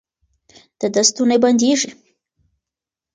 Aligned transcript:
د 0.79 0.81
ده 0.93 1.01
ستونی 1.09 1.37
بندېږي. 1.43 1.89